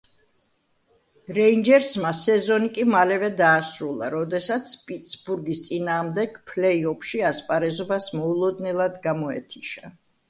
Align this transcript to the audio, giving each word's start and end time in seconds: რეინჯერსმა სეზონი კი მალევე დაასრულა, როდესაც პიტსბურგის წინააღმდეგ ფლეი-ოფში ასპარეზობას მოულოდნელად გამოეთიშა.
რეინჯერსმა 1.37 2.13
სეზონი 2.19 2.69
კი 2.77 2.85
მალევე 2.93 3.29
დაასრულა, 3.41 4.09
როდესაც 4.15 4.73
პიტსბურგის 4.87 5.61
წინააღმდეგ 5.69 6.41
ფლეი-ოფში 6.49 7.23
ასპარეზობას 7.33 8.11
მოულოდნელად 8.23 9.01
გამოეთიშა. 9.09 9.95